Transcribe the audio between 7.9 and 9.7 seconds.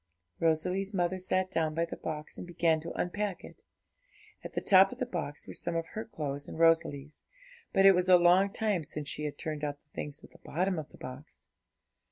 was a long time since she had turned